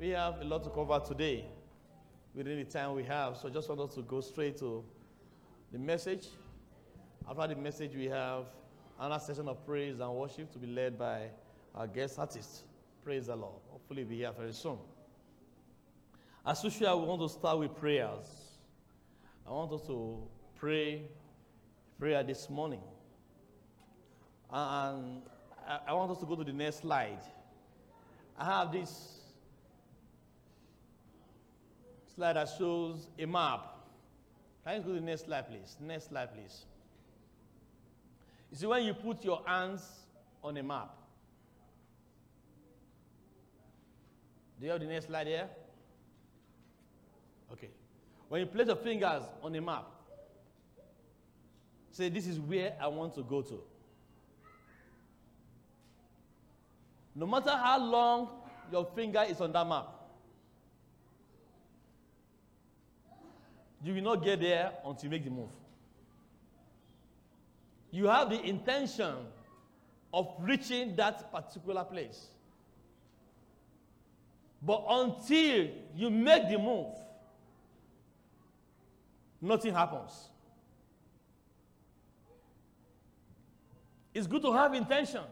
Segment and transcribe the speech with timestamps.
[0.00, 1.44] We have a lot to cover today
[2.34, 4.82] within the time we have, so I just want us to go straight to
[5.70, 6.28] the message.
[7.28, 8.46] After the message, we have
[8.98, 11.26] another session of praise and worship to be led by
[11.74, 12.62] our guest artist.
[13.04, 13.60] Praise the Lord.
[13.68, 14.78] Hopefully, be here very soon.
[16.46, 18.56] As usual, we want to start with prayers.
[19.46, 20.16] I want us to
[20.58, 21.02] pray
[21.98, 22.80] prayer this morning.
[24.50, 25.20] And
[25.86, 27.20] I want us to go to the next slide.
[28.38, 29.19] I have this
[32.20, 33.66] slide that shows a map.
[34.66, 35.74] Can you go to the next slide, please?
[35.80, 36.66] Next slide, please.
[38.50, 39.82] You see, when you put your hands
[40.44, 40.90] on a map,
[44.58, 45.48] do you have the next slide here?
[47.54, 47.70] Okay.
[48.28, 49.86] When you place your fingers on a map,
[51.90, 53.62] say, This is where I want to go to.
[57.14, 58.28] No matter how long
[58.70, 59.99] your finger is on that map,
[63.82, 65.48] you will not get there until you make the move.
[67.90, 69.14] You have the intention
[70.12, 72.26] of reaching that particular place.
[74.62, 76.94] But until you make the move,
[79.40, 80.28] nothing happens.
[84.12, 85.24] It's good to have intentions,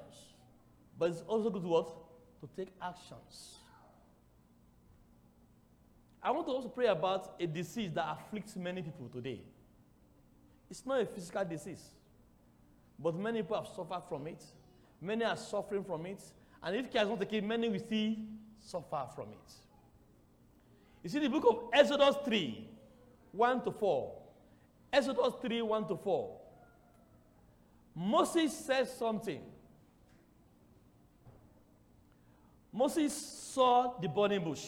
[0.98, 1.88] but it's also good to what?
[2.40, 3.57] To take actions.
[6.28, 9.40] I want to also pray about a disease that afflicts many people today.
[10.70, 11.82] It's not a physical disease,
[12.98, 14.44] but many people have suffered from it.
[15.00, 16.20] Many are suffering from it.
[16.62, 18.16] And if care is not taken, many will still
[18.60, 19.52] suffer from it.
[21.02, 22.68] You see, the book of Exodus 3
[23.32, 24.12] 1 to 4.
[24.92, 26.36] Exodus 3 1 to 4.
[27.94, 29.40] Moses says something.
[32.70, 34.66] Moses saw the burning bush.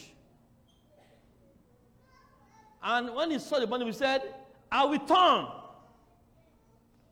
[2.83, 4.23] And when he saw the burning he said,
[4.71, 5.47] I will turn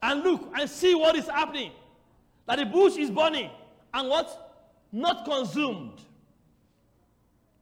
[0.02, 1.72] and look and see what is happening.
[2.46, 3.50] That the bush is burning
[3.92, 4.44] and what?
[4.90, 6.00] Not consumed.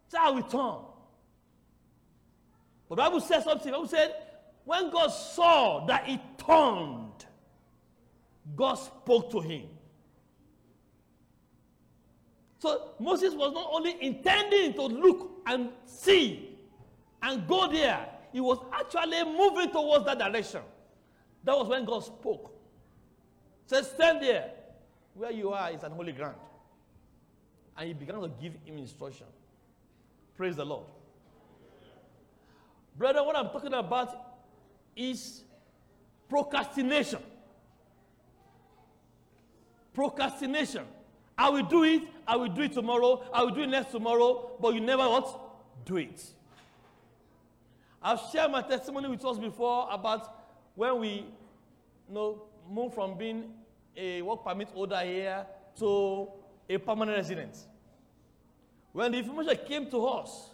[0.09, 0.77] So I will turn.
[2.89, 3.73] But Bible says something.
[3.73, 4.15] Bible said,
[4.65, 7.25] when God saw that it turned,
[8.55, 9.65] God spoke to him.
[12.59, 16.46] So Moses was not only intending to look and see
[17.23, 20.61] and go there, he was actually moving towards that direction.
[21.45, 22.53] That was when God spoke.
[23.67, 24.51] Said, Stand there.
[25.15, 26.37] Where you are is an holy ground.
[27.77, 29.27] And he began to give him instruction.
[30.37, 30.87] Praise the Lord.
[32.99, 34.37] Brother, what I'm talking about
[34.95, 35.45] is
[36.29, 37.21] procrastination.
[39.95, 40.85] Procrastination.
[41.39, 44.57] I will do it, I will do it tomorrow, I will do it next tomorrow,
[44.61, 45.85] but you never what?
[45.85, 46.23] Do it.
[48.07, 50.33] I've shared my testimony with us before about
[50.77, 53.53] when we you know, moved from being
[53.97, 55.45] a work permit holder here
[55.81, 56.29] to
[56.69, 57.59] a permanent resident.
[58.93, 60.51] When the information came to us,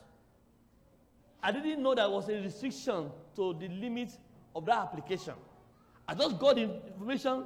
[1.42, 4.16] I didn't know there was a restriction to the limit
[4.56, 5.34] of that application.
[6.08, 7.44] I just got the information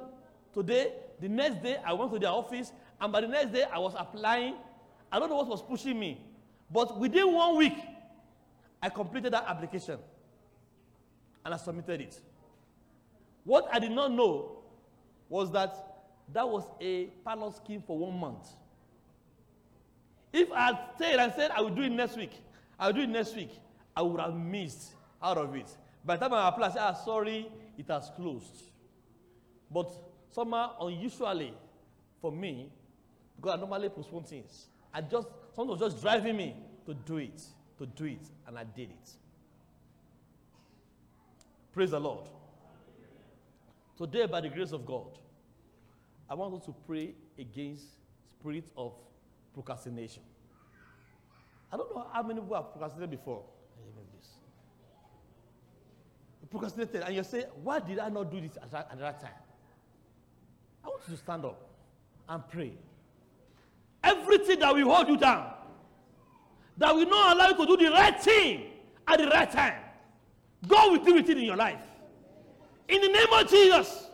[0.53, 0.93] today.
[1.19, 3.93] The next day, I went to their office, and by the next day, I was
[3.97, 4.53] applying.
[5.11, 6.21] I don't know what was pushing me,
[6.71, 7.73] but within one week,
[8.81, 9.99] I completed that application
[11.43, 12.19] and I submitted it.
[13.43, 14.57] What I did not know
[15.29, 15.75] was that
[16.33, 18.47] that was a pilot scheme for one month.
[20.33, 22.33] If I had stayed and said I will do it next week,
[22.79, 23.51] I will do it next week,
[23.95, 25.69] I would have missed out of it.
[26.05, 28.63] By the time I applied, I said, ah, sorry, it has closed.
[29.71, 29.91] But
[30.31, 31.53] somehow, unusually
[32.21, 32.69] for me,
[33.35, 36.55] because I normally postpone things, I just, someone was just driving me
[36.85, 37.41] to do it,
[37.77, 39.09] to do it, and I did it.
[41.73, 42.27] Praise the Lord.
[43.97, 45.19] Today, by the grace of God,
[46.29, 47.83] I want us to pray against
[48.29, 48.93] spirit of
[49.53, 50.23] procrastination.
[51.71, 53.43] I don't know how many people have procrastinated before
[56.47, 59.19] You procrastinated and you say, Why did I not do this at that, at that
[59.19, 59.31] time?
[60.83, 61.69] I want you to stand up
[62.29, 62.71] and pray.
[64.03, 65.51] Everything that will hold you down,
[66.77, 68.63] that will not allow you to do the right thing
[69.07, 69.81] at the right time,
[70.67, 71.81] God will deal with it in your life.
[72.87, 74.07] In the name of Jesus,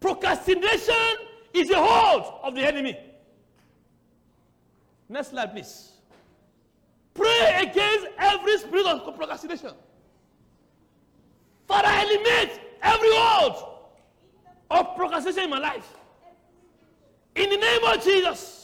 [0.00, 1.16] procrastination
[1.52, 2.98] is a hold of the enemy.
[5.08, 5.92] Next slide, please.
[7.14, 9.72] Pray against every spirit of procrastination.
[11.68, 13.78] Father, eliminate every hold
[14.70, 15.86] of procrastination in my life.
[17.34, 18.61] In the name of Jesus.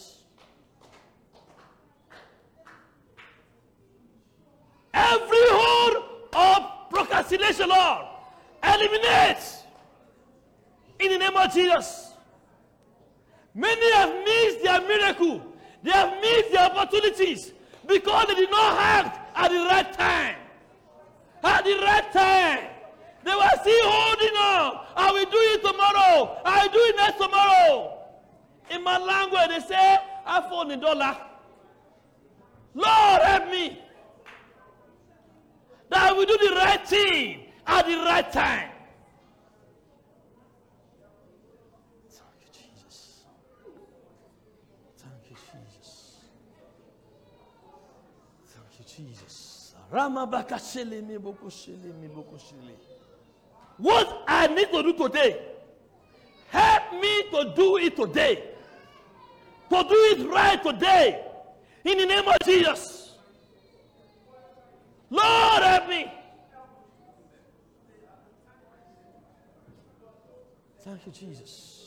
[4.99, 8.07] Every hold of procrastination, Lord,
[8.65, 9.39] eliminate
[10.99, 12.13] in the name of Jesus.
[13.55, 15.41] Many have missed their miracle.
[15.85, 17.53] They have missed their opportunities
[17.87, 20.37] because they did not act at the right time.
[21.45, 22.65] At the right time.
[23.25, 24.87] They were still holding on.
[24.97, 26.41] I will do it tomorrow.
[26.45, 27.99] I will do it next tomorrow.
[28.71, 29.97] In my language, they say,
[30.27, 31.17] I found a dollar.
[32.75, 33.79] Lord, help me.
[35.91, 38.71] That I will do the right thing at the right time.
[42.11, 43.21] Thank you, Jesus.
[44.99, 46.17] Thank you, Jesus.
[48.47, 49.75] Thank you, Jesus.
[49.93, 52.75] Ramabakashele mi bokoshele mi bokoshele.
[53.79, 55.41] What I need to do today,
[56.49, 58.43] help me to do it today.
[59.71, 61.25] To do it right today.
[61.85, 62.98] In the name of Jesus.
[65.11, 66.13] Lord, help me.
[70.81, 71.79] Thank you, Jesus.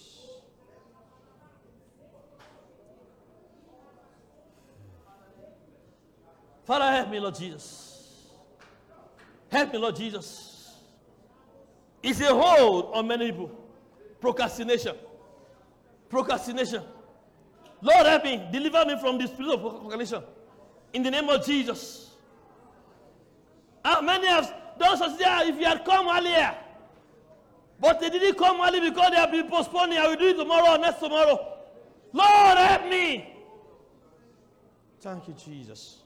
[6.64, 8.28] Father, help me, Lord Jesus.
[9.52, 10.76] Help me, Lord Jesus.
[12.04, 13.52] It's a hold on many people.
[14.20, 14.96] Procrastination.
[16.10, 16.84] Procrastination.
[17.82, 18.48] Lord, help me.
[18.52, 20.24] Deliver me from the spirit of procrastination.
[20.94, 22.11] In the name of Jesus.
[23.84, 26.56] Ah, How many have done such that if you had come earlier,
[27.80, 29.98] but they didn't come early because they have been postponing.
[29.98, 31.58] I will do it tomorrow or next tomorrow.
[32.14, 33.34] Lord, help me.
[35.00, 35.98] Thank you, Jesus.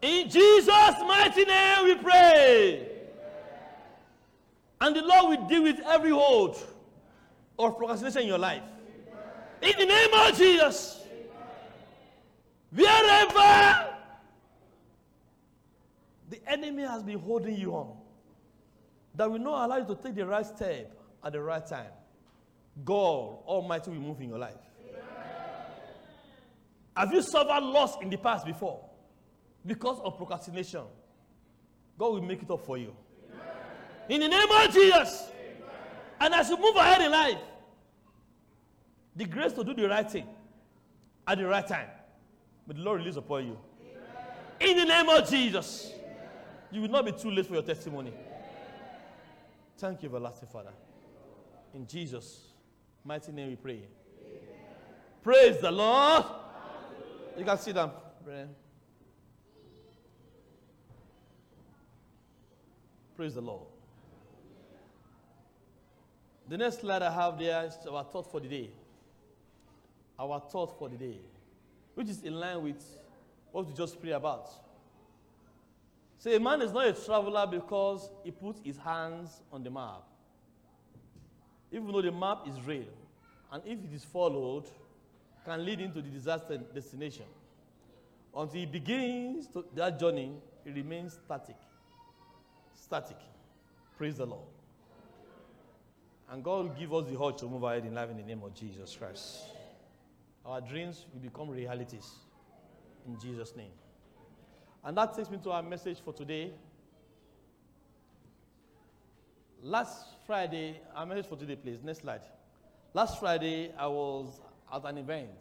[0.00, 2.88] In Jesus' mighty name we pray.
[4.80, 6.56] And the Lord will deal with every hold
[7.58, 8.62] of procrastination in your life.
[9.60, 10.97] In the name of Jesus.
[12.70, 13.94] Wherever
[16.28, 17.96] the enemy has been holding you on,
[19.14, 21.90] that will not allow you to take the right step at the right time,
[22.84, 24.54] God Almighty will move in your life.
[26.96, 28.84] Have you suffered loss in the past before
[29.64, 30.82] because of procrastination?
[31.96, 32.94] God will make it up for you.
[34.08, 35.30] In the name of Jesus.
[36.20, 37.38] And as you move ahead in life,
[39.14, 40.26] the grace to do the right thing
[41.26, 41.88] at the right time,
[42.68, 43.58] may the Lord release upon you.
[44.60, 45.92] In the name of Jesus.
[46.70, 48.12] You will not be too late for your testimony.
[49.78, 50.72] Thank you, everlasting Father.
[51.74, 52.48] In Jesus'
[53.04, 53.80] mighty name we pray.
[55.22, 56.24] Praise the Lord.
[57.38, 57.92] You can down,
[58.24, 58.48] Brian.
[63.16, 63.66] Praise the Lord.
[66.48, 68.70] The next slide I have there is our thought for the day.
[70.18, 71.18] Our thought for the day,
[71.98, 72.80] which is in line with
[73.50, 74.48] what we just prayed about.
[76.16, 80.04] So a man is not a traveler because he puts his hands on the map.
[81.72, 82.86] Even though the map is real,
[83.50, 84.66] and if it is followed,
[85.44, 87.24] can lead into the disaster destination.
[88.32, 90.30] Until he begins to, that journey,
[90.64, 91.56] he remains static.
[92.80, 93.18] Static.
[93.96, 94.46] Praise the Lord.
[96.30, 98.42] And God will give us the heart to move ahead in life in the name
[98.44, 99.57] of Jesus Christ.
[100.48, 102.10] Our dreams will become realities
[103.06, 103.70] in Jesus' name.
[104.82, 106.52] And that takes me to our message for today.
[109.62, 111.82] Last Friday, our message for today, please.
[111.84, 112.22] Next slide.
[112.94, 114.40] Last Friday, I was
[114.72, 115.38] at an event,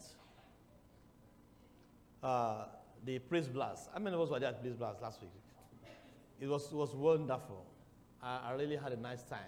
[2.21, 2.65] uh,
[3.05, 3.89] the Praise Blast.
[3.93, 5.31] How many of us were there at Praise Blast last week?
[6.41, 7.65] It was, it was wonderful.
[8.21, 9.39] I, I really had a nice time.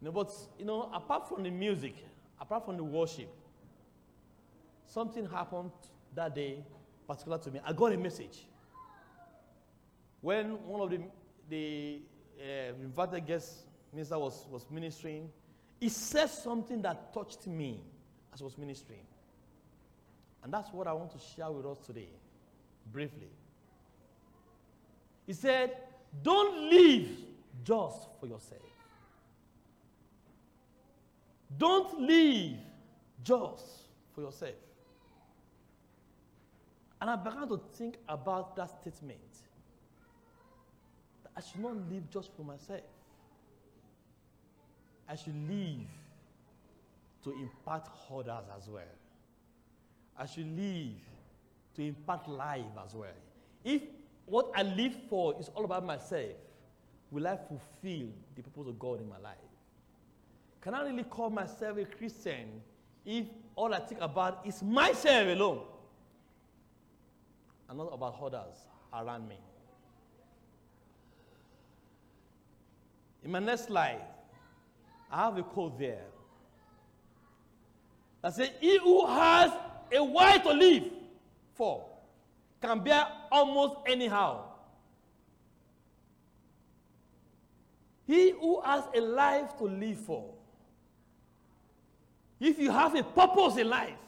[0.00, 1.96] You know, but, you know, apart from the music,
[2.40, 3.34] apart from the worship,
[4.88, 5.70] something happened
[6.14, 6.64] that day,
[7.06, 7.60] particular to me.
[7.64, 8.46] I got a message.
[10.20, 11.00] When one of the,
[11.48, 12.00] the
[12.40, 13.58] uh, invited guest
[13.92, 15.30] minister was, was ministering,
[15.78, 17.80] he said something that touched me
[18.32, 19.00] as he was ministering.
[20.42, 22.08] And that's what I want to share with us today,
[22.92, 23.28] briefly.
[25.26, 25.76] He said,
[26.22, 27.08] Don't live
[27.64, 28.62] just for yourself.
[31.56, 32.56] Don't live
[33.22, 33.64] just
[34.14, 34.54] for yourself.
[37.00, 39.20] And I began to think about that statement.
[41.22, 42.80] That I should not live just for myself.
[45.08, 45.86] I should live
[47.24, 48.82] to impact others as well.
[50.18, 51.00] I should live
[51.76, 53.08] to impact life as well.
[53.64, 53.82] If
[54.26, 56.32] what I live for is all about myself,
[57.10, 59.36] will I fulfill the purpose of God in my life?
[60.60, 62.60] Can I really call myself a Christian
[63.06, 65.60] if all I think about is myself alone?
[67.68, 68.56] And not about others
[68.92, 69.38] around me.
[73.24, 74.00] In my next slide,
[75.10, 76.04] I have a quote there
[78.22, 79.52] that says, He who has
[79.92, 80.84] a why to live
[81.54, 81.86] for
[82.62, 84.44] can bear almost anyhow.
[88.06, 90.32] He who has a life to live for,
[92.40, 93.98] if you have a purpose in life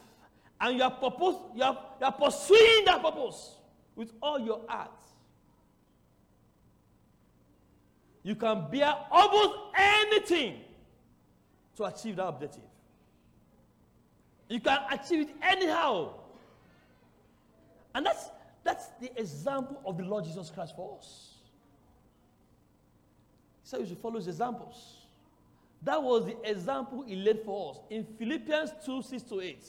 [0.59, 3.57] and you purpose, you you are pursuing that purpose
[3.95, 4.89] with all your heart,
[8.23, 10.61] you can bear almost anything
[11.77, 12.63] to achieve that objective.
[14.49, 16.13] You can achieve it anyhow.
[17.93, 18.29] And that's,
[18.63, 21.35] that's the example of the Lord Jesus Christ for us.
[23.69, 24.97] He we should follow his examples.
[25.83, 29.65] That was the example he laid for us in Philippians 2 6 to 8.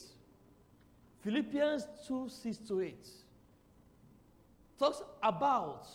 [1.23, 3.07] Philippians 2 6 to 8
[4.77, 5.87] talks about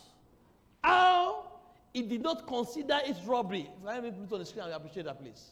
[0.82, 1.44] how
[1.92, 3.68] he did not consider it robbery.
[3.80, 5.50] If I have it on the screen, I appreciate that, please.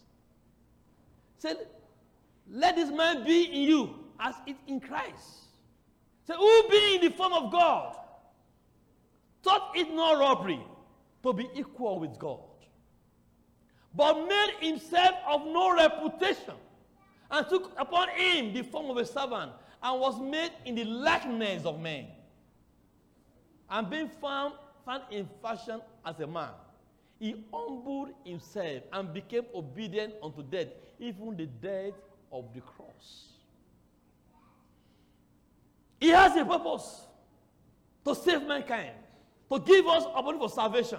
[1.39, 1.59] Said,
[2.51, 5.45] let this man be in you as it in Christ.
[6.27, 7.97] Say, who being in the form of God,
[9.43, 10.61] thought it not robbery
[11.23, 12.41] to be equal with God,
[13.95, 16.55] but made himself of no reputation,
[17.31, 19.53] and took upon him the form of a servant,
[19.87, 22.07] and was made in the likeness of men.
[23.71, 26.51] And being found, found in fashion as a man,
[27.21, 30.67] he humbled himself and became obedient unto death,
[30.99, 31.95] even the death
[32.33, 33.29] of the cross.
[36.01, 37.07] He has a purpose
[38.05, 38.91] to save mankind,
[39.53, 40.99] to give us opportunity for salvation.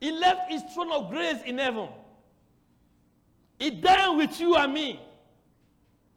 [0.00, 1.88] He left his throne of grace in heaven.
[3.58, 5.00] He died with you and me.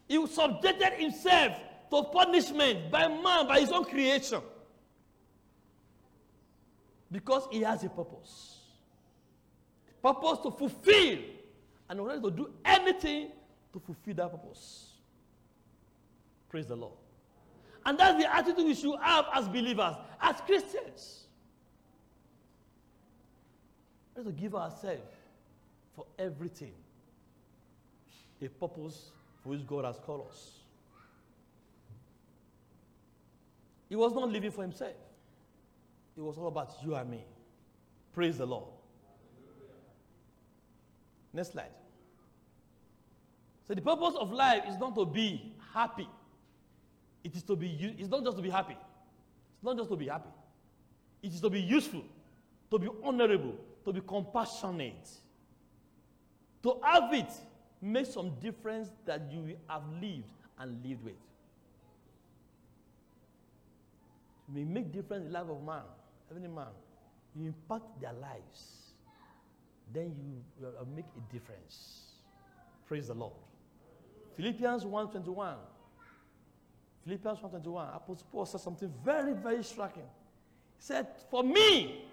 [0.10, 1.56] He subjected himself
[1.92, 4.42] to punishment by man, by his own creation.
[7.12, 8.58] Because he has a purpose.
[10.02, 11.20] Purpose to fulfill
[11.90, 13.30] and ready to do anything
[13.72, 14.94] to fulfill that purpose.
[16.50, 16.94] Praise the Lord.
[17.86, 21.26] And that's the attitude we should have as believers, as Christians.
[24.18, 25.02] We to give ourselves
[25.96, 26.74] for everything.
[28.42, 29.12] A purpose
[29.44, 30.60] for which God has called us.
[33.88, 34.94] He was not living for himself.
[36.16, 37.24] It was all about you and me.
[38.14, 38.70] Praise the Lord.
[41.34, 41.72] Next slide.
[43.68, 46.08] So the purpose of life is not to be happy.
[47.24, 48.76] It is to be it's not just to be happy.
[49.56, 50.30] It's not just to be happy.
[51.22, 52.04] It is to be useful,
[52.72, 53.56] to be honorable,
[53.86, 55.10] to be compassionate.
[56.64, 57.32] To have it
[57.82, 61.14] makes some difference that you have lived and lived with.
[64.48, 65.84] You may make difference in the life of man,
[66.30, 66.68] every man.
[67.36, 68.94] You impact their lives.
[69.94, 72.02] Then you uh, make a difference.
[72.88, 73.34] Praise the Lord.
[74.36, 75.56] Philippians 1.21.
[77.04, 77.96] Philippians 1.21.
[77.96, 80.04] Apostle Paul said something very, very striking.
[80.78, 82.06] He said, For me,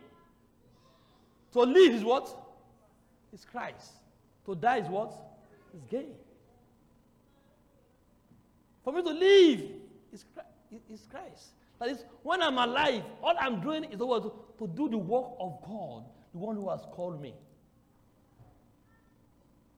[1.52, 2.28] to live is what?
[3.32, 3.92] Is Christ.
[4.44, 5.12] To die is what?
[5.76, 6.14] Is gain.
[8.82, 9.60] For me to live
[10.12, 10.24] is,
[10.88, 11.50] is Christ.
[11.78, 15.58] That is, when I'm alive, all I'm doing is to, to do the work of
[15.66, 17.34] God, the one who has called me.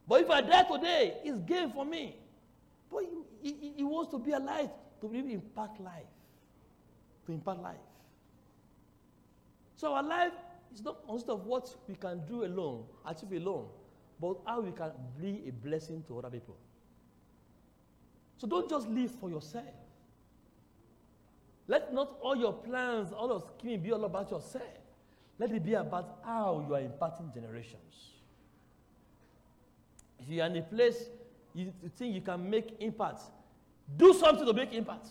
[0.07, 2.17] But if I die today, it's gain for me.
[2.90, 3.05] But
[3.43, 6.07] he, he, he wants to be alive to really impact life.
[7.26, 7.76] To impact life.
[9.76, 10.33] So our life
[10.73, 13.67] is not consist of what we can do alone, achieve alone,
[14.21, 16.57] but how we can be a blessing to other people.
[18.39, 19.65] So don't just live for yourself.
[21.67, 24.65] Let not all your plans, all your scheming be all about yourself.
[25.39, 28.13] Let it be about how you are impacting generations.
[30.19, 31.11] If you are in a place
[31.55, 33.23] you, you think you can make impact,
[33.97, 35.09] do something to make impact.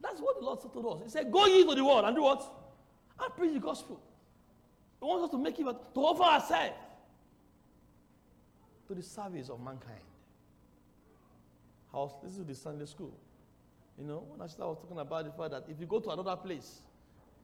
[0.00, 1.02] That's what the Lord said to us.
[1.04, 2.42] He said, Go ye to the world and do what?
[3.20, 4.00] And preach the gospel.
[5.00, 6.74] He wants us to make impact, to offer ourselves
[8.88, 10.00] to the service of mankind.
[11.92, 13.14] House, this is the Sunday school.
[13.98, 16.36] You know, when I was talking about the fact that if you go to another
[16.36, 16.80] place,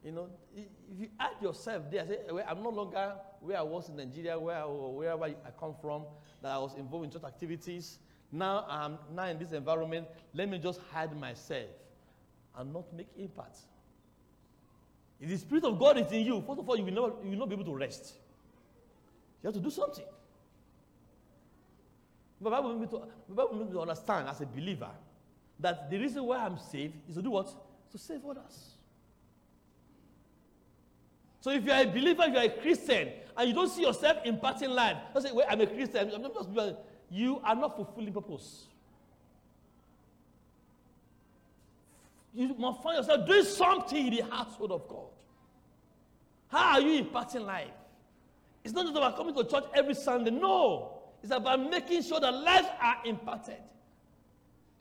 [0.04, 0.66] you know, if
[0.98, 4.62] you add yourself there, say, well, I'm no longer where I was in Nigeria, where
[4.62, 6.04] or wherever I come from,
[6.42, 7.98] that I was involved in church activities.
[8.30, 10.06] Now I'm now in this environment.
[10.34, 11.68] Let me just hide myself
[12.56, 13.58] and not make impact.
[15.20, 17.30] If the Spirit of God is in you, first of all, you will, not, you
[17.30, 18.14] will not be able to rest.
[19.42, 20.04] You have to do something.
[22.44, 24.90] The Bible needs to, the Bible needs to understand as a believer
[25.58, 27.48] that the reason why I'm saved is to do what?
[27.90, 28.74] To save others.
[31.40, 34.18] So if you are a believer, you are a Christian, and you don't see yourself
[34.26, 36.76] imparting life, don't say, "Wait, I'm a Christian." I'm just,
[37.10, 38.66] you are not fulfilling purpose.
[42.34, 45.08] You must find yourself doing something in the household of God.
[46.48, 47.68] How are you imparting life?
[48.62, 50.30] It's not just about coming to church every Sunday.
[50.30, 50.93] No.
[51.24, 53.56] It's about making sure that lives are impacted.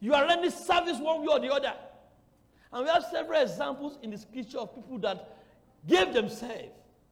[0.02, 1.74] You are rendering service one way or the other.
[2.74, 5.38] And we have several examples in the scripture of people that
[5.88, 6.68] gave themselves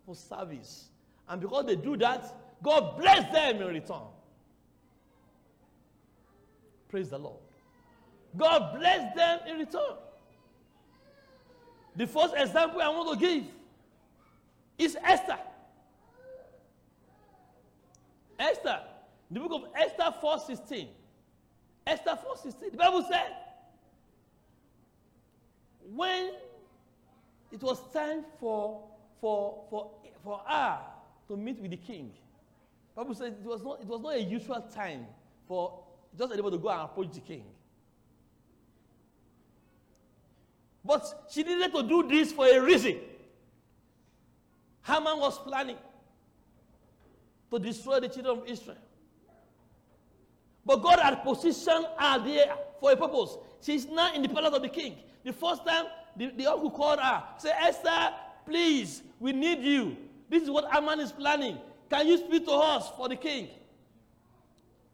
[0.05, 0.89] for service.
[1.29, 2.25] And because they do that,
[2.61, 4.01] God bless them in return.
[6.89, 7.39] Praise the Lord.
[8.35, 9.95] God bless them in return.
[11.95, 13.45] The first example I want to give
[14.77, 15.39] is Esther.
[18.37, 18.81] Esther,
[19.31, 20.87] the book of Esther 4:16.
[21.87, 22.71] Esther 4:16.
[22.71, 23.35] The Bible said,
[25.95, 26.33] when
[27.51, 28.87] it was time for
[29.19, 29.91] for for
[30.23, 30.79] for her
[31.27, 32.11] to meet with the king,
[32.93, 35.07] the Bible said it was not it was not a usual time
[35.47, 35.83] for
[36.17, 37.45] just anybody to go and approach the king.
[40.83, 42.99] But she needed to do this for a reason.
[44.83, 45.77] Haman was planning
[47.51, 48.77] to destroy the children of Israel.
[50.65, 53.37] But God had positioned her there for a purpose.
[53.61, 54.97] She's now in the palace of the king.
[55.23, 58.13] The first time the, the uncle called her, said, Esther,
[58.45, 59.97] please, we need you.
[60.29, 61.57] This is what Haman is planning.
[61.89, 63.49] Can you speak to us for the king?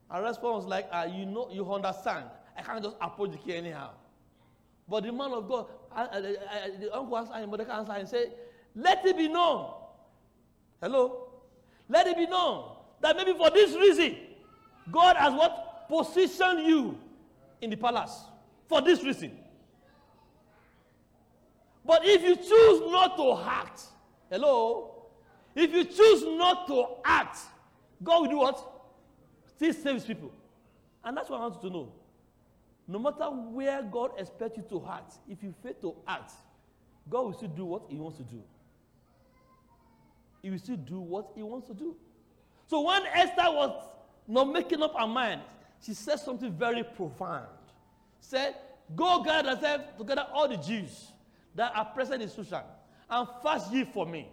[0.10, 2.26] Her response was like, uh, you know, you understand.
[2.58, 3.92] I can't just approach the king anyhow.
[4.88, 6.22] But the man of God, uh, uh, uh,
[6.80, 8.34] the uncle answered him, but the answer and said,
[8.76, 9.74] let it be known.
[10.82, 11.30] Hello?
[11.90, 14.18] Let it be known that maybe for this reason,
[14.92, 15.88] God has what?
[15.90, 16.98] Positioned you
[17.62, 18.24] in the palace.
[18.68, 19.32] For this reason.
[21.86, 23.82] But if you choose not to act,
[24.30, 25.06] hello?
[25.56, 27.40] If you choose not to act,
[28.04, 28.72] God will do what?
[29.56, 30.32] Still saves people.
[31.04, 31.94] And that's what I want you to know.
[32.90, 36.34] No matter where God expects you to act, if you fail to act,
[37.10, 38.42] God will still do what He wants to do.
[40.42, 41.96] He will still do what He wants to do.
[42.68, 43.88] So when Esther was
[44.28, 45.42] not making up her mind,
[45.82, 47.48] she said something very profound.
[48.20, 48.56] Said,
[48.96, 51.12] Go gather yourself together all the Jews
[51.56, 52.64] that are present in Shushan
[53.10, 54.28] and fast ye for me.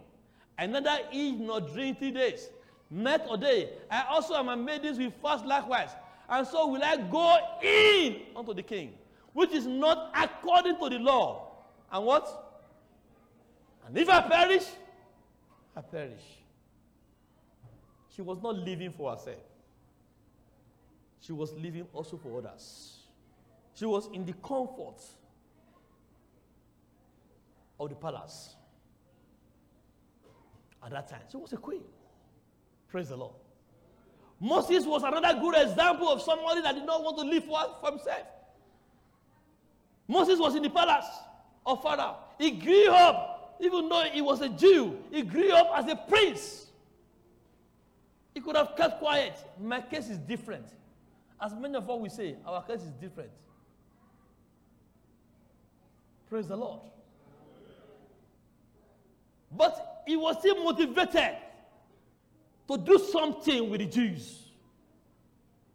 [0.57, 2.49] Another eat nor drink three days,
[2.89, 3.69] night or day.
[3.91, 5.89] I also am made this with fast likewise.
[6.29, 8.93] And so will I go in unto the king,
[9.33, 11.51] which is not according to the law.
[11.91, 12.63] And what?
[13.87, 14.65] And if I perish,
[15.75, 16.23] I perish.
[18.15, 19.37] She was not living for herself.
[21.25, 22.99] She was living also for others.
[23.73, 25.01] She was in the comfort
[27.79, 28.55] of the palace
[30.83, 31.21] at that time.
[31.31, 31.81] She was a queen.
[32.89, 33.33] Praise the Lord.
[34.39, 38.27] Moses was another good example of somebody that did not want to live for, himself.
[40.07, 41.07] Moses was in the palace
[41.65, 42.17] of Pharaoh.
[42.37, 46.67] He grew up, even though he was a Jew, he grew up as a prince.
[48.35, 49.33] He could have kept quiet.
[49.59, 50.67] My case is different.
[51.41, 53.31] As many of us we say, our case is different.
[56.29, 56.79] Praise the Lord.
[59.51, 61.37] But he was still motivated
[62.67, 64.41] to do something with the Jews.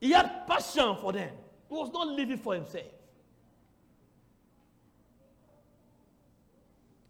[0.00, 1.30] He had passion for them.
[1.68, 2.86] He was not living for himself.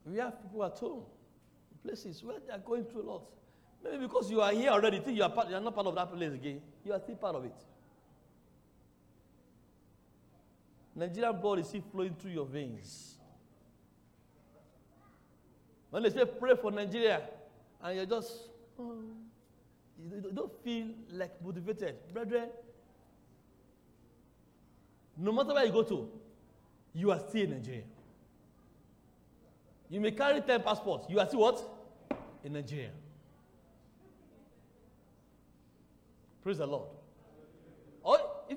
[0.05, 1.03] We have people at home,
[1.85, 3.23] places where they are going through a lot.
[3.83, 5.95] Maybe because you are here already, think you are, part, you are not part of
[5.95, 6.61] that place again.
[6.85, 7.55] You are still part of it.
[11.01, 13.15] Nigerian blood is still flowing through your veins.
[15.89, 17.23] When they say pray for Nigeria,
[17.83, 18.31] and you're just,
[18.79, 18.97] oh,
[19.99, 21.97] you don't feel like motivated.
[22.13, 22.51] Brethren,
[25.17, 26.07] no matter where you go to,
[26.95, 27.85] you are still in Nigeria.
[29.89, 31.65] You may carry 10 passports, you are still what?
[32.45, 32.91] In Nigeria.
[36.43, 36.89] Praise the Lord.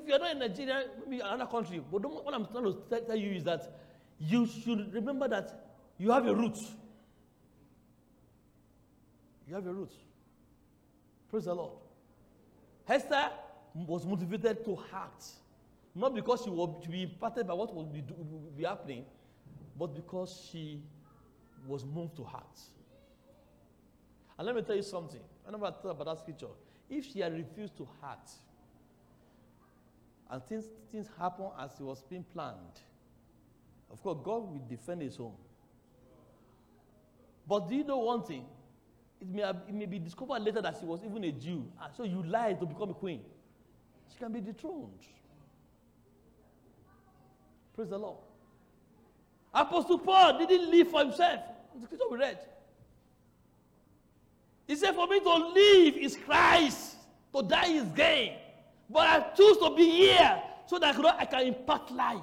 [0.03, 3.31] If you're not in Nigeria, maybe another country, but what I'm trying to tell you
[3.31, 3.79] is that
[4.19, 6.57] you should remember that you have a root.
[9.47, 9.91] You have a root.
[11.29, 11.71] Praise the Lord.
[12.85, 13.29] Esther
[13.73, 15.23] was motivated to act,
[15.95, 19.05] not because she was to be impacted by what would be, would be happening,
[19.79, 20.81] but because she
[21.65, 22.59] was moved to act.
[24.37, 25.21] And let me tell you something.
[25.47, 26.47] I never thought about that scripture.
[26.89, 28.31] If she had refused to act,
[30.29, 32.79] and things, things happen as it was being planned.
[33.91, 35.33] Of course, God will defend his own.
[37.47, 38.45] But do you know one thing?
[39.21, 41.65] It may, have, it may be discovered later that she was even a Jew.
[41.81, 43.21] And so you lied to become a queen.
[44.11, 44.99] She can be dethroned.
[47.75, 48.17] Praise the Lord.
[49.53, 51.41] Apostle Paul didn't live for himself.
[51.75, 52.39] The scripture we read.
[54.67, 56.95] He said, For me to live is Christ,
[57.35, 58.33] to die is gain.
[58.93, 62.21] But I choose to be here so that I can impact life.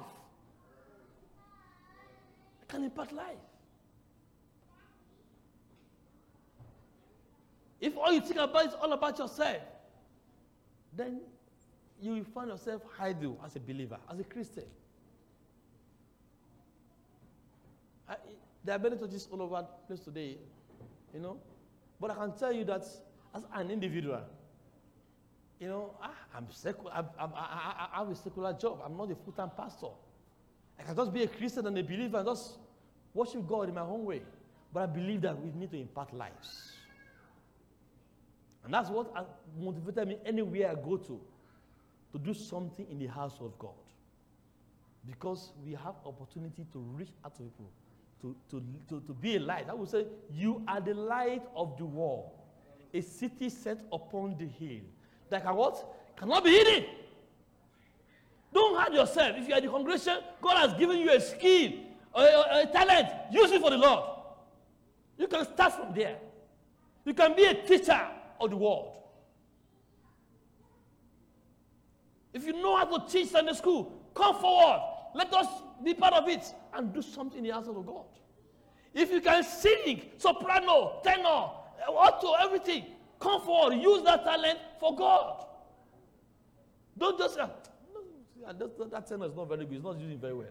[2.61, 3.35] I can impact life.
[7.81, 9.57] If all you think about is all about yourself,
[10.95, 11.19] then
[12.01, 14.63] you will find yourself idle as a believer, as a Christian.
[18.07, 18.15] I,
[18.63, 20.37] there are many churches all over the place today,
[21.13, 21.37] you know.
[21.99, 22.83] But I can tell you that
[23.35, 24.21] as an individual,
[25.61, 28.81] you know, I, I'm secular, I'm, I'm, I, I, have a secular job.
[28.83, 29.89] I'm not a full-time pastor.
[30.79, 32.57] I can just be a Christian and a believer and just
[33.13, 34.23] worship God in my own way.
[34.73, 36.71] But I believe that we need to impact lives.
[38.65, 39.13] And that's what
[39.59, 41.21] motivated me anywhere I go to,
[42.11, 43.71] to do something in the house of God.
[45.05, 47.69] Because we have opportunity to reach out to people,
[48.21, 49.67] to, to, to, to be a light.
[49.69, 52.31] I would say, you are the light of the world.
[52.95, 54.81] A city set upon the hill
[55.31, 55.83] that can what?
[56.17, 56.85] Cannot be hidden.
[58.53, 59.35] Don't hide yourself.
[59.37, 61.71] If you are the congregation, God has given you a skill,
[62.13, 63.07] a, a, a talent.
[63.31, 64.03] Use it for the Lord.
[65.17, 66.17] You can start from there.
[67.05, 67.99] You can be a teacher
[68.39, 68.97] of the world.
[72.33, 74.81] If you know how to teach Sunday school, come forward.
[75.15, 75.47] Let us
[75.83, 78.05] be part of it and do something in the house of God.
[78.93, 81.51] If you can sing, soprano, tenor,
[81.87, 82.85] alto, everything,
[83.21, 83.75] come forward.
[83.75, 85.45] Use that talent for God.
[86.97, 87.49] Don't just say, ah,
[87.93, 89.75] no, that, that tenor is not very good.
[89.75, 90.47] It's not using very well.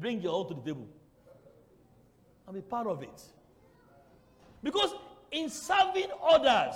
[0.00, 0.88] Bring your own to the table
[2.46, 3.22] and be part of it.
[4.62, 4.94] Because
[5.30, 6.74] in serving others,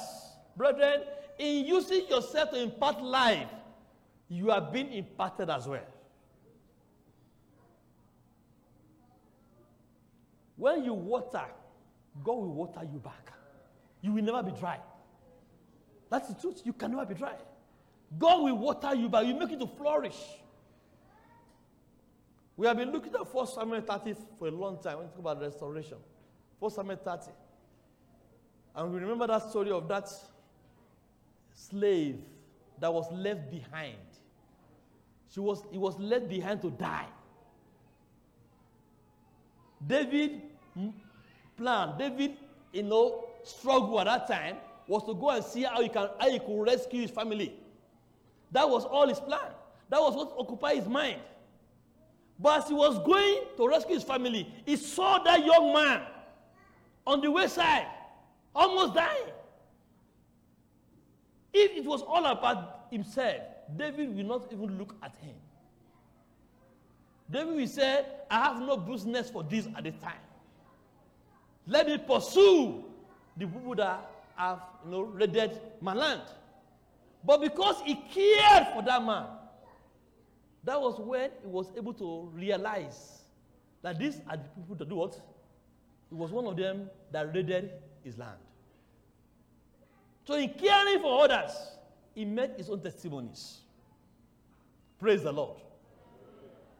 [0.56, 1.02] brethren,
[1.38, 3.48] in using yourself to impart life,
[4.28, 5.86] you are being imparted as well.
[10.56, 11.46] When you water,
[12.22, 13.32] God will water you back.
[14.02, 14.78] You will never be dry.
[16.08, 16.62] That's the truth.
[16.64, 17.36] You can never be dry.
[18.18, 20.18] God will water you but You make it to flourish.
[22.56, 25.20] We have been looking at 1 Samuel 30 for a long time when we talk
[25.20, 25.96] about restoration.
[26.58, 27.30] 1 Samuel 30.
[28.76, 30.08] And we remember that story of that
[31.54, 32.18] slave
[32.78, 33.96] that was left behind.
[35.32, 37.06] She was, he was left behind to die.
[39.86, 40.42] David
[40.78, 40.92] mm,
[41.56, 42.36] planned, David,
[42.72, 46.30] you know, struggle at that time was to go and see how he, can, how
[46.30, 47.54] he could rescue his family.
[48.52, 49.52] That was all his plan.
[49.88, 51.20] That was what occupied his mind.
[52.38, 56.02] But as he was going to rescue his family, he saw that young man
[57.06, 57.86] on the wayside
[58.54, 59.32] almost dying.
[61.52, 63.42] If it was all about himself,
[63.76, 65.34] David will not even look at him.
[67.30, 70.14] David will say, I have no business for this at the time.
[71.66, 72.84] Let me pursue
[73.36, 76.22] the people that have you know, raided my land.
[77.24, 79.26] But because he cared for that man,
[80.64, 83.22] that was when he was able to realize
[83.82, 85.20] that these are the people that do what?
[86.08, 87.70] He was one of them that raided
[88.02, 88.38] his land.
[90.24, 91.52] So, in caring for others,
[92.14, 93.60] he made his own testimonies.
[94.98, 95.58] Praise the Lord.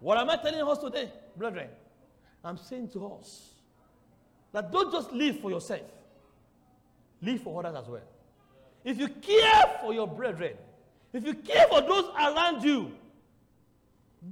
[0.01, 1.69] What am I telling us today, brethren?
[2.45, 3.55] I'm saying to us
[4.53, 5.83] that don't just live for yourself,
[7.23, 8.03] live for others as well.
[8.85, 10.55] If you care for your brethren,
[11.13, 12.93] if you care for those around you,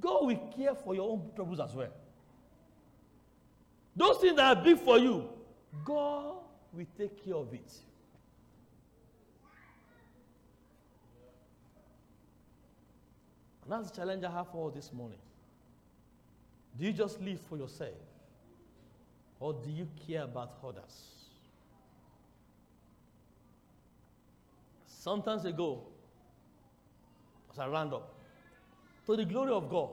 [0.01, 1.93] God will care for your own troubles as well.
[3.97, 5.29] Those things that are big for you,
[5.85, 6.37] God
[6.73, 7.73] will take care of it.
[13.65, 15.19] And that's the challenge I have for this morning.
[16.79, 17.91] Do you just live for yourself?
[19.41, 21.18] Or do you care about others?
[24.99, 25.81] Sometimes ago,
[27.53, 28.13] as I round up,
[29.07, 29.91] to the glory of God,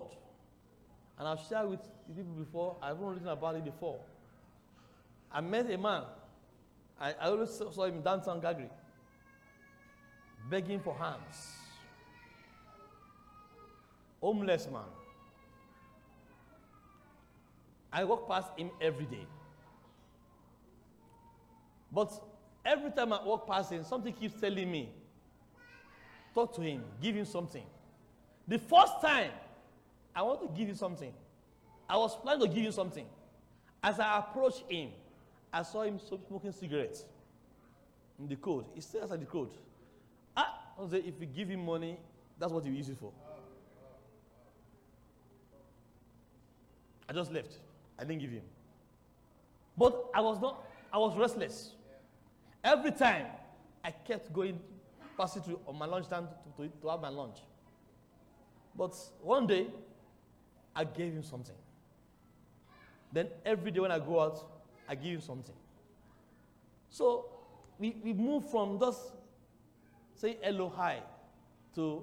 [1.20, 4.00] and I've shared with people before, I've even written about it before.
[5.32, 6.04] I met a man,
[7.00, 8.41] I, I always saw him in downtown
[10.50, 11.54] begging for hands.
[14.22, 14.82] Homeless man.
[17.94, 19.28] I walk past him every day.
[21.91, 22.12] But
[22.65, 24.89] every time I walk past him, something keeps telling me,
[26.34, 27.63] talk to him, give him something.
[28.47, 29.32] The first time
[30.15, 31.13] I want to give you something,
[31.88, 33.06] I was planning to give you something.
[33.84, 34.89] As I approached him,
[35.54, 37.06] I saw him smoking cigarettes
[38.19, 38.65] in the code.
[38.73, 39.51] He stays at the code.
[40.36, 41.97] Ah, I say, if you give him money,
[42.39, 43.12] that's what you use it for.
[47.08, 47.60] I just left.
[47.99, 48.41] I didn't give him.
[49.78, 51.71] But I was not, I was restless.
[52.65, 53.28] Every time
[53.84, 54.60] I kept going,
[55.15, 57.38] passing through on my lunch time to, to, to have my lunch.
[58.75, 59.67] But one day,
[60.75, 61.56] I gave him something.
[63.13, 64.43] Then every day when I go out,
[64.89, 65.54] I give him something.
[66.89, 67.28] So
[67.78, 69.12] we, we move from just
[70.15, 71.01] say hello, hi,
[71.75, 72.01] to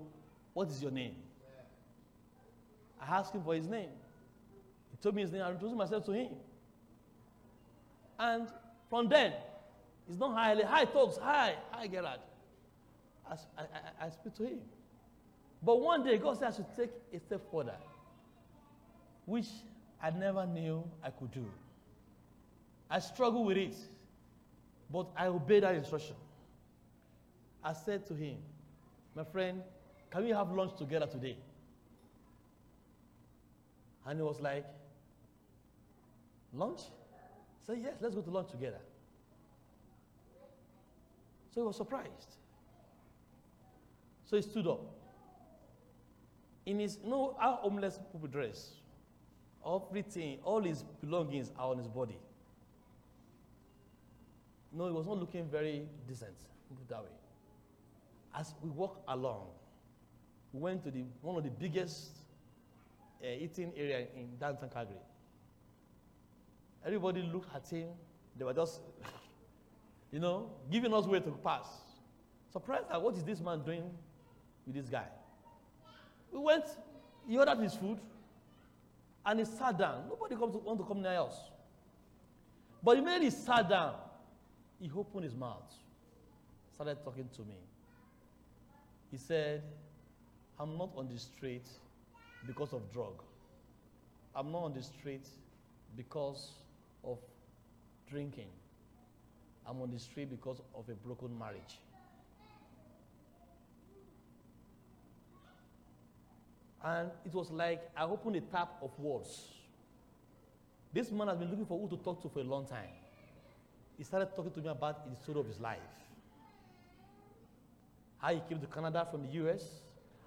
[0.55, 1.17] what is your name?
[3.01, 3.89] I asked him for his name.
[4.93, 5.43] He told me his name.
[5.43, 6.29] I introduced myself to him.
[8.17, 8.47] And
[8.89, 9.33] from then,
[10.09, 10.63] it's not highly.
[10.65, 12.21] hi, talks, hi, hi, Gerard.
[13.29, 14.59] I, I, I, speak to him.
[15.63, 17.77] But one day, God said I should take a step further,
[19.25, 19.47] which
[20.03, 21.47] I never knew I could do.
[22.91, 23.77] I struggled with it,
[24.91, 26.17] but I obeyed that instruction.
[27.65, 28.37] I said to him,
[29.15, 29.63] My friend,
[30.11, 31.37] can we have lunch together today?
[34.05, 34.67] And he was like,
[36.53, 36.81] Lunch?
[37.67, 38.81] Said, Yes, let's go to lunch together.
[41.55, 42.37] So he was surprised.
[44.25, 44.81] So he stood up.
[46.65, 48.71] In his, you know how homeless people dress?
[49.67, 52.19] Everything, all his belongings are on his body.
[54.73, 56.35] No, he was not looking very decent,
[56.89, 57.11] that way.
[58.35, 59.49] As we walked along,
[60.53, 62.13] we went to the, one of the biggest
[63.23, 64.97] uh, eating area in downtown Calgary.
[66.85, 67.89] Everybody looked at him.
[68.37, 68.81] They were just,
[70.13, 71.67] you know, giving us way to pass.
[72.53, 73.91] Surprised at what is this man doing
[74.67, 75.07] with this guy?
[76.31, 76.65] We went,
[77.27, 77.99] he ordered his food,
[79.25, 80.05] and he sat down.
[80.09, 81.37] Nobody comes to, want to come near us.
[82.83, 83.95] But immediately he sat down,
[84.81, 85.73] he opened his mouth,
[86.75, 87.57] started talking to me.
[89.11, 89.63] He said,
[90.59, 91.67] I'm not on the street
[92.47, 93.23] because of drug.
[94.35, 95.27] I'm not on the street
[95.97, 96.53] because
[97.05, 97.19] of
[98.11, 98.49] drinking.
[99.67, 101.79] I'm on the street because of a broken marriage.
[106.85, 109.49] And it was like I opened a tap of words.
[110.93, 112.91] This man has been looking for who to talk to for a long time.
[113.97, 115.79] He started talking to me about the story of his life.
[118.19, 119.65] How he came to Canada from the US,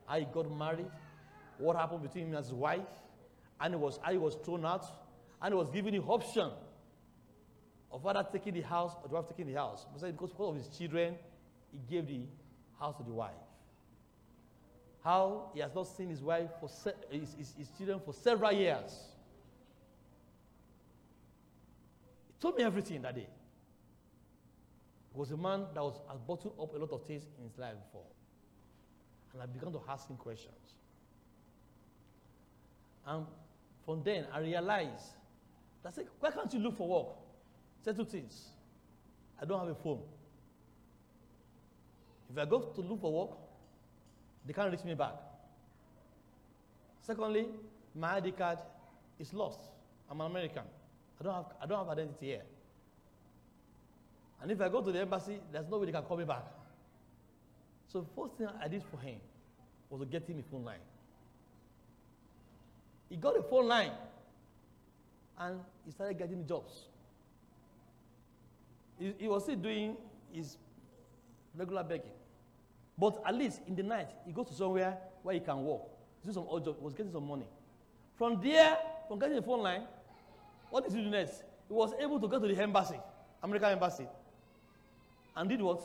[0.07, 0.89] how he got married,
[1.57, 2.81] what happened between him and his wife,
[3.59, 4.85] and it was how he was thrown out,
[5.41, 6.51] and he was given the option
[7.95, 9.85] of father taking the house or the wife taking the house.
[9.93, 11.15] Because because of his children,
[11.71, 12.21] he gave the
[12.77, 13.31] house to the wife
[15.05, 18.51] how he has not seen his wife for se- his, his, his children for several
[18.51, 19.03] years.
[22.27, 23.27] He told me everything that day.
[25.13, 27.55] He was a man that was has bottled up a lot of things in his
[27.59, 28.07] life before.
[29.33, 30.55] And I began to ask him questions.
[33.05, 33.27] And
[33.85, 35.13] from then I realized
[35.83, 37.24] that said, why can't you look for work?
[37.93, 38.49] Two things.
[39.39, 39.99] I don't have a phone.
[42.31, 43.37] If I go to look for work,
[44.43, 45.13] they can't reach me back.
[47.01, 47.47] Secondly,
[47.93, 48.57] my ID card
[49.19, 49.59] is lost.
[50.09, 50.63] I'm an American.
[51.19, 52.41] I don't have, I don't have identity here.
[54.41, 56.43] And if I go to the embassy, there's no way they can call me back.
[57.87, 59.17] So the first thing I did for him
[59.91, 60.79] was to get him a phone line.
[63.09, 63.91] He got a phone line
[65.37, 66.85] and he started getting jobs.
[68.99, 69.97] He, he was still doing
[70.31, 70.57] his
[71.55, 72.11] regular begging.
[72.97, 75.89] But at least in the night, he goes to somewhere where he can walk.
[76.25, 77.47] Do some odd job, was getting some money.
[78.15, 78.77] From there,
[79.07, 79.83] from getting the phone line,
[80.69, 81.43] what did he do next?
[81.67, 82.99] He was able to go to the embassy,
[83.43, 84.07] American embassy,
[85.35, 85.81] and did what?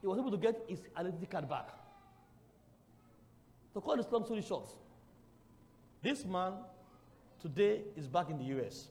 [0.00, 1.68] He was able to get his identity card back.
[3.74, 4.68] To cut this long story short,
[6.02, 6.54] this man
[7.40, 8.88] today is back in the US.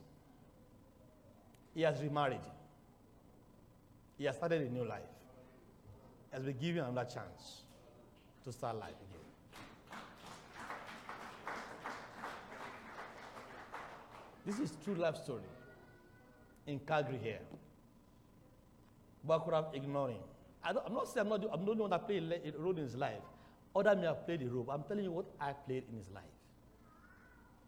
[1.73, 2.41] He has remarried.
[4.17, 5.01] He has started a new life
[6.35, 7.63] has been given another chance
[8.43, 9.99] to start life again.
[14.45, 15.43] This is true life story
[16.67, 17.39] in Calgary here.
[19.23, 20.19] But I could have ignored him.
[20.61, 22.83] I am not saying I'm not, I'm not the one that played a role in
[22.83, 23.21] his life.
[23.73, 24.69] Other may have played a role.
[24.69, 26.23] I'm telling you what I played in his life.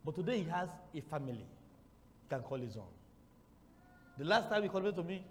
[0.03, 1.45] But today he has a family
[2.23, 2.91] he can call his own.
[4.17, 5.23] The last time he called to me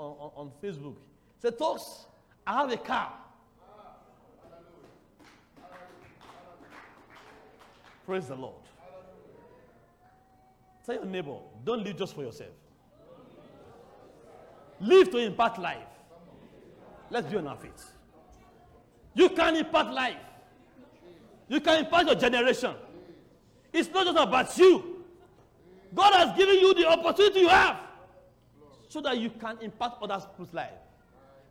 [0.00, 0.96] on, on, Facebook,
[1.38, 2.06] said, Talks,
[2.46, 3.12] I have a car.
[8.06, 8.54] Praise the Lord.
[10.84, 12.50] Tell your neighbor, don't live just for yourself.
[14.80, 15.86] Live to impact life.
[17.10, 17.58] Let's be on our.
[19.14, 20.16] You can impact life.
[21.48, 22.74] You can impact your generation.
[23.72, 25.04] It's not just about you.
[25.94, 27.76] God has given you the opportunity you have
[28.90, 30.72] so that you can impact other people's life.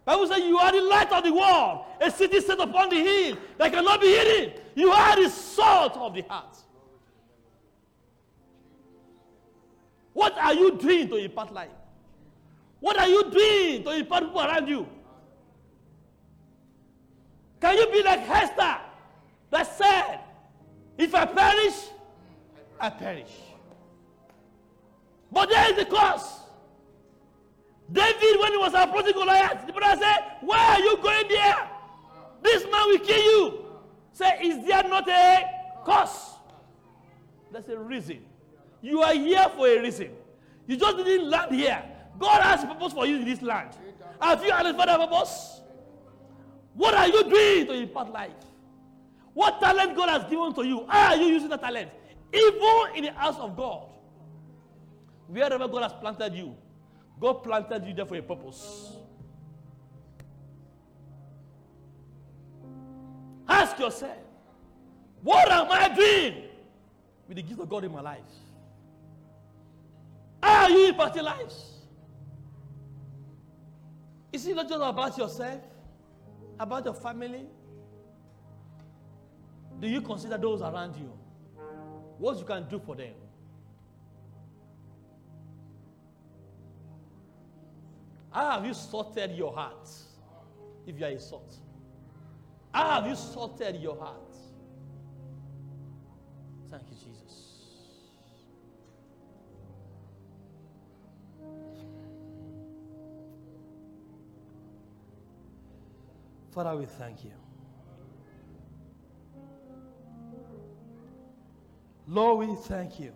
[0.03, 3.37] Bible says you are the light of the world, a city set upon the hill
[3.57, 4.59] that cannot be hidden.
[4.75, 6.57] You are the salt of the heart.
[10.11, 11.69] What are you doing to impact life?
[12.81, 14.85] What are you doing to impact people around you?
[17.61, 18.77] Can you be like Esther
[19.49, 20.19] that said,
[20.97, 21.87] If I perish,
[22.77, 23.31] I perish.
[25.31, 26.38] But there is the cost.
[27.91, 31.69] David, when he was approaching Goliath, the brother said, Why are you going there?
[32.41, 33.65] This man will kill you.
[34.13, 35.45] Say, Is there not a
[35.83, 36.37] cost?
[37.51, 38.19] There's a reason.
[38.81, 40.11] You are here for a reason.
[40.67, 41.83] You just didn't land here.
[42.19, 43.71] God has a purpose for you in this land.
[44.21, 45.61] Have you identified that purpose?
[46.75, 48.31] What are you doing to impact life?
[49.33, 50.85] What talent God has given to you?
[50.87, 51.89] How are you using that talent?
[52.33, 53.87] Even in the house of God.
[55.27, 56.55] Wherever God has planted you,
[57.19, 58.93] God planted you there for a purpose.
[63.47, 64.17] Ask yourself,
[65.21, 66.43] what am I doing
[67.27, 68.19] with the gift of God in my life?
[70.41, 71.79] Are you impacting lives?
[74.31, 75.61] Is it not just about yourself?
[76.59, 77.45] About your family?
[79.79, 81.11] Do you consider those around you?
[82.17, 83.13] What you can do for them?
[88.39, 89.89] How have you sorted your heart?
[90.87, 91.57] If you are a salt.
[92.73, 94.33] How have you sorted your heart?
[96.69, 97.57] Thank you, Jesus.
[106.53, 107.33] Father, we thank you.
[112.07, 113.11] Lord, we thank you.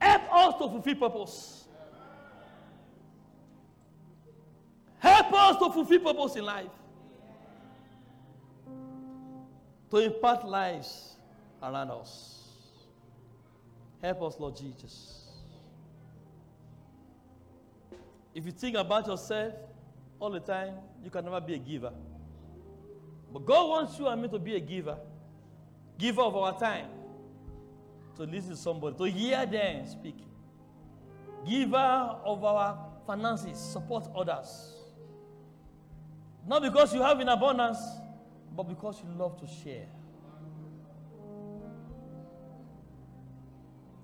[0.00, 1.65] Help us to fulfill purpose.
[5.46, 6.70] Us to fulfill purpose in life.
[9.90, 11.16] To impact lives
[11.62, 12.44] around us.
[14.02, 15.24] Help us, Lord Jesus.
[18.34, 19.54] If you think about yourself
[20.20, 21.92] all the time, you can never be a giver.
[23.32, 24.98] But God wants you and me to be a giver.
[25.98, 26.88] Giver of our time.
[28.16, 30.16] To listen to somebody, to hear them speak.
[31.48, 34.75] Giver of our finances, support others.
[36.46, 37.78] Not because you have in abundance,
[38.54, 39.86] but because you love to share.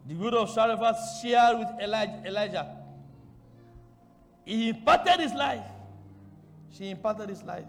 [0.06, 2.76] The widow of Zarephath shared with Elijah, Elijah.
[4.44, 5.64] He imparted his life.
[6.72, 7.66] She imparted his life.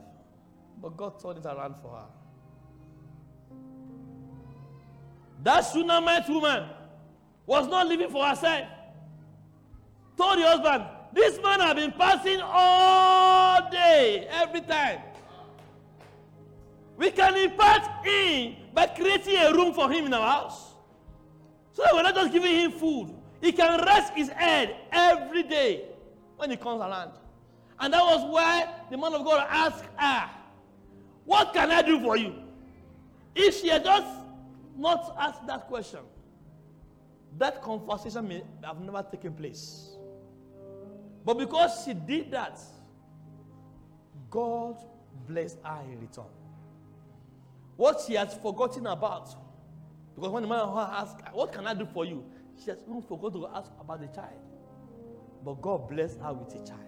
[0.81, 2.05] But God turned it around for her.
[5.43, 6.69] That Shunammite woman
[7.45, 8.67] was not living for herself.
[10.17, 14.99] Told the husband, This man has been passing all day, every time.
[16.97, 20.73] We can impart him by creating a room for him in our house.
[21.73, 23.13] So that we're not just giving him food.
[23.41, 25.85] He can rest his head every day
[26.37, 27.11] when he comes around.
[27.79, 30.29] And that was why the man of God asked her,
[31.25, 32.35] What can I do for you?
[33.35, 34.07] If she had just
[34.75, 35.99] not asked that question,
[37.37, 39.93] that conversation may have never taken place.
[41.25, 42.59] But because she did that,
[44.29, 44.77] God
[45.27, 46.25] blessed her in return.
[47.77, 49.29] What she has forgotten about,
[50.15, 52.23] because when the man asked, What can I do for you?
[52.63, 54.39] She has even forgotten to ask about the child.
[55.43, 56.79] But God blessed her with a child.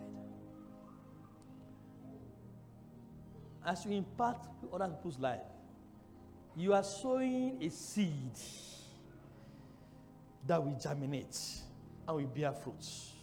[3.65, 5.41] As you impact other people's life,
[6.55, 8.37] you are sowing a seed
[10.45, 11.37] that will germinate
[12.07, 13.14] and will bear fruits.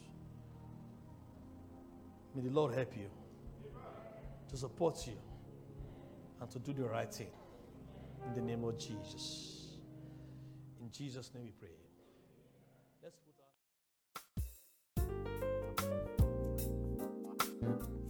[2.35, 3.11] May the Lord help you
[4.49, 5.19] to support you
[6.41, 7.31] and to do the right thing.
[8.27, 9.77] In the name of Jesus.
[10.81, 11.69] In Jesus' name we pray.
[13.03, 13.35] Let's put
[17.69, 18.02] our.